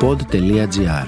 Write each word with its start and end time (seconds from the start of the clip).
pod.gr 0.00 1.06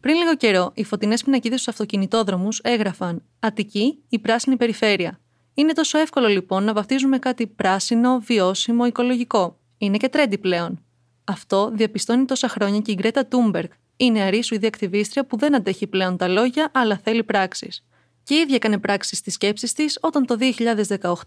Πριν 0.00 0.16
λίγο 0.16 0.36
καιρό, 0.36 0.70
οι 0.74 0.84
φωτεινές 0.84 1.22
πινακίδες 1.22 1.60
στους 1.60 1.72
αυτοκινητόδρομους 1.72 2.60
έγραφαν 2.62 3.22
Αττική, 3.38 3.98
η 4.08 4.18
πράσινη 4.18 4.56
περιφέρεια. 4.56 5.20
Είναι 5.54 5.72
τόσο 5.72 5.98
εύκολο 5.98 6.26
λοιπόν 6.26 6.64
να 6.64 6.72
βαφτίζουμε 6.72 7.18
κάτι 7.18 7.46
πράσινο, 7.46 8.18
βιώσιμο, 8.18 8.86
οικολογικό. 8.86 9.58
Είναι 9.78 9.96
και 9.96 10.08
τρέντι 10.08 10.38
πλέον. 10.38 10.84
Αυτό 11.24 11.70
διαπιστώνει 11.74 12.24
τόσα 12.24 12.48
χρόνια 12.48 12.80
και 12.80 12.92
η 12.92 12.94
Γκρέτα 12.98 13.26
Τούμπεργκ. 13.26 13.70
Η 13.96 14.10
νεαρή 14.10 14.42
Σουηδή 14.42 14.66
ακτιβίστρια 14.66 15.26
που 15.26 15.36
δεν 15.36 15.54
αντέχει 15.54 15.86
πλέον 15.86 16.16
τα 16.16 16.28
λόγια, 16.28 16.70
αλλά 16.74 17.00
θέλει 17.04 17.24
πράξεις. 17.24 17.84
Και 18.24 18.34
η 18.34 18.38
ίδια 18.38 18.54
έκανε 18.54 18.78
πράξη 18.78 19.16
στις 19.16 19.34
σκέψεις 19.34 19.72
της 19.72 19.98
όταν 20.00 20.26
το 20.26 20.36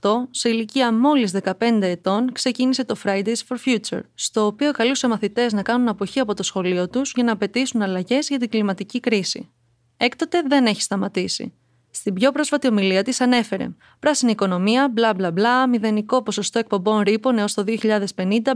2018, 0.01 0.27
σε 0.29 0.49
ηλικία 0.49 0.93
μόλις 0.93 1.31
15 1.43 1.53
ετών, 1.81 2.31
ξεκίνησε 2.31 2.85
το 2.85 2.95
Fridays 3.03 3.41
for 3.47 3.55
Future, 3.65 4.01
στο 4.13 4.45
οποίο 4.45 4.71
καλούσε 4.71 5.07
μαθητές 5.07 5.53
να 5.53 5.61
κάνουν 5.61 5.87
αποχή 5.87 6.19
από 6.19 6.33
το 6.33 6.43
σχολείο 6.43 6.89
τους 6.89 7.11
για 7.15 7.23
να 7.23 7.31
απαιτήσουν 7.31 7.81
αλλαγές 7.81 8.27
για 8.27 8.39
την 8.39 8.49
κλιματική 8.49 8.99
κρίση. 8.99 9.49
Έκτοτε 9.97 10.41
δεν 10.47 10.65
έχει 10.65 10.81
σταματήσει. 10.81 11.53
Στην 11.97 12.13
πιο 12.13 12.31
πρόσφατη 12.31 12.67
ομιλία 12.67 13.03
της 13.03 13.21
ανέφερε 13.21 13.67
πράσινη 13.99 14.31
οικονομία, 14.31 14.89
μπλα 14.89 15.13
μπλα 15.13 15.31
μπλα, 15.31 15.67
μηδενικό 15.67 16.23
ποσοστό 16.23 16.59
εκπομπών 16.59 17.01
ρήπων 17.01 17.37
έως 17.37 17.53
το 17.53 17.63
2050, 17.63 18.05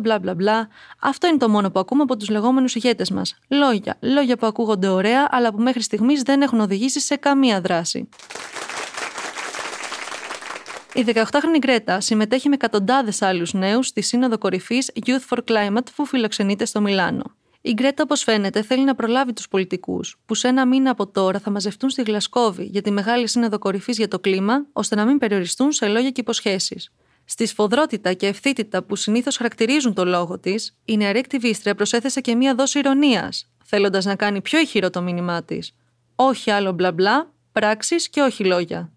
μπλα 0.02 0.20
μπλα 0.20 0.36
μπλα. 0.36 0.68
Αυτό 1.00 1.28
είναι 1.28 1.38
το 1.38 1.50
μόνο 1.50 1.72
που 1.72 1.80
ακούμε 1.80 2.02
από 2.04 2.18
τους 2.18 2.30
λεγόμενους 2.30 2.76
ηγέτες 2.76 3.10
μας. 3.10 3.36
Λόγια, 3.48 3.98
λόγια 4.00 4.38
που 4.38 4.46
ακούγονται 4.46 4.88
ωραία, 4.88 5.28
αλλά 5.32 5.52
που 5.52 5.62
μέχρι 5.62 5.82
στιγμής 5.82 6.22
δεν 6.22 6.42
έχουν 6.42 6.60
οδηγήσει 6.60 7.00
σε 7.00 7.16
καμία 7.16 7.62
δράση. 7.62 8.10
Η 10.94 11.04
18χρονη 11.08 11.58
Γκρέτα 11.60 12.02
συμμετέχει 12.02 12.50
με 12.50 12.56
εκατοντάδες 12.56 13.22
άλλους 13.22 13.54
νέους 13.54 13.88
στη 13.88 14.02
Σύνοδο 14.02 14.38
Κορυφής 14.38 14.92
Youth 15.06 15.36
for 15.36 15.40
Climate 15.48 15.88
που 15.96 16.06
φιλοξενείται 16.06 16.66
στο 16.66 16.82
Μιλάνο. 16.82 17.41
Η 17.62 17.74
Γκρέτα, 17.74 18.04
όπως 18.04 18.24
φαίνεται, 18.24 18.62
θέλει 18.62 18.84
να 18.84 18.96
προλάβει 18.96 19.34
τους 19.34 19.48
πολιτικούς, 19.48 20.18
που 20.26 20.36
σε 20.36 20.48
ένα 20.48 20.66
μήνα 20.66 20.90
από 20.92 21.08
τώρα 21.08 21.40
θα 21.40 21.52
μαζευτούν 21.52 21.90
στη 21.90 22.02
Γλασκόβη 22.02 22.64
για 22.64 22.82
τη 22.82 22.92
μεγάλη 22.92 23.28
σύνοδο 23.28 23.58
κορυφής 23.58 23.98
για 23.98 24.08
το 24.08 24.20
κλίμα, 24.20 24.66
ώστε 24.74 24.96
να 24.96 25.06
μην 25.06 25.18
περιοριστούν 25.18 25.72
σε 25.72 25.88
λόγια 25.88 26.10
και 26.10 26.22
υποσχέσεις. 26.22 26.92
Στη 27.26 27.46
σφοδρότητα 27.46 28.14
και 28.14 28.28
ευθύτητα 28.28 28.84
που 28.84 28.96
συνήθως 28.96 29.38
χαρακτηρίζουν 29.38 29.94
το 29.94 30.06
λόγο 30.06 30.40
της, 30.40 30.78
η 30.86 30.98
νεαρή 30.98 31.20
ακτιβίστρια 31.20 31.76
προσέθεσε 31.76 32.22
και 32.22 32.36
μία 32.36 32.56
δόση 32.56 32.80
ηρωνίας, 32.80 33.50
θέλοντας 33.64 34.06
να 34.06 34.16
κάνει 34.16 34.42
πιο 34.42 34.60
ηχηρό 34.60 34.90
το 34.90 35.02
μήνυμά 35.02 35.44
της. 35.44 35.76
Όχι 36.16 36.52
άλλο 36.52 36.72
μπλα 36.72 36.92
μπλα, 36.92 37.32
πράξεις 37.52 38.10
και 38.10 38.22
όχι 38.22 38.44
λόγια. 38.44 38.94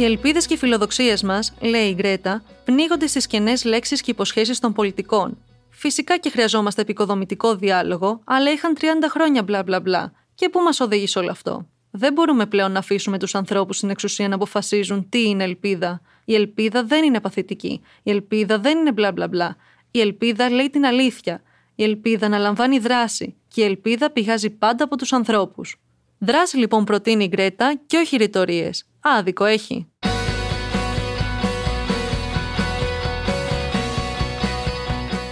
Οι 0.00 0.04
ελπίδες 0.04 0.46
και 0.46 0.54
οι 0.54 0.56
φιλοδοξίες 0.56 1.22
μας, 1.22 1.52
λέει 1.60 1.88
η 1.88 1.94
Γκρέτα, 1.94 2.42
πνίγονται 2.64 3.06
στις 3.06 3.26
κενές 3.26 3.64
λέξεις 3.64 4.00
και 4.00 4.10
υποσχέσεις 4.10 4.58
των 4.58 4.72
πολιτικών. 4.72 5.38
Φυσικά 5.70 6.18
και 6.18 6.30
χρειαζόμαστε 6.30 6.82
επικοδομητικό 6.82 7.54
διάλογο, 7.54 8.20
αλλά 8.24 8.52
είχαν 8.52 8.76
30 8.80 8.84
χρόνια 9.08 9.42
μπλα 9.42 9.62
μπλα 9.62 9.80
μπλα. 9.80 10.12
Και 10.34 10.48
πού 10.48 10.60
μας 10.60 10.80
οδήγησε 10.80 11.18
όλο 11.18 11.30
αυτό; 11.30 11.66
Δεν 11.90 12.12
μπορούμε 12.12 12.46
πλέον 12.46 12.72
να 12.72 12.78
αφήσουμε 12.78 13.18
τους 13.18 13.34
ανθρώπους 13.34 13.76
στην 13.76 13.90
εξουσία 13.90 14.28
να 14.28 14.34
αποφασίζουν 14.34 15.08
τι 15.08 15.28
είναι 15.28 15.44
ελπίδα. 15.44 16.00
Η 16.24 16.34
ελπίδα 16.34 16.84
δεν 16.84 17.04
είναι 17.04 17.20
παθητική. 17.20 17.80
Η 18.02 18.10
ελπίδα 18.10 18.58
δεν 18.58 18.78
είναι 18.78 18.92
μπλα 18.92 19.12
μπλα 19.12 19.28
μπλα. 19.28 19.56
Η 19.90 20.00
ελπίδα 20.00 20.50
λέει 20.50 20.70
την 20.70 20.84
αλήθεια. 20.84 21.42
Η 21.74 21.82
ελπίδα 21.82 22.28
να 22.28 22.38
λαμβάνει 22.38 22.78
δράση. 22.78 23.34
Και 23.48 23.60
η 23.60 23.64
ελπίδα 23.64 24.10
πηγάζει 24.10 24.50
πάντα 24.50 24.84
από 24.84 24.96
τους 24.96 25.12
ανθρώπους. 25.12 25.76
Δράση 26.18 26.56
λοιπόν 26.56 26.84
προτείνει 26.84 27.24
η 27.24 27.28
Γκρέτα 27.28 27.80
και 27.86 27.96
όχι 27.96 28.16
ρητορίες. 28.16 28.84
Άδικο 29.00 29.44
έχει. 29.44 29.86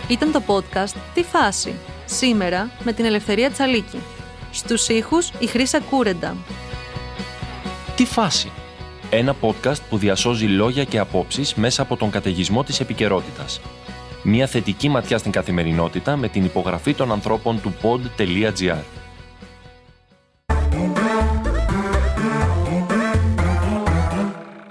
Ήταν 0.09 0.33
το 0.33 0.43
podcast 0.47 0.95
«Τι 1.15 1.23
φάση» 1.23 1.75
σήμερα 2.05 2.71
με 2.85 2.93
την 2.93 3.05
Ελευθερία 3.05 3.51
Τσαλίκη. 3.51 3.99
Στους 4.53 4.89
ήχους 4.89 5.31
η 5.39 5.47
Χρύσα 5.47 5.81
Κούρεντα. 5.81 6.37
Τι 7.97 8.05
φάση. 8.05 8.51
Ένα 9.11 9.37
podcast 9.41 9.81
που 9.89 9.97
διασώζει 9.97 10.47
λόγια 10.47 10.85
και 10.85 10.99
απόψεις 10.99 11.55
μέσα 11.55 11.83
από 11.83 11.97
τον 11.97 12.11
καταιγισμό 12.11 12.65
της 12.65 12.81
επικαιρότητας. 12.81 13.61
Μια 14.23 14.47
θετική 14.47 14.89
ματιά 14.89 15.19
στην 15.19 15.33
καθημερινότητα 15.33 16.17
με 16.17 16.29
την 16.29 16.45
υπογραφή 16.45 16.95
των 16.95 17.13
ανθρώπων 17.13 17.61
του 17.61 17.75
pod.gr. 17.83 18.98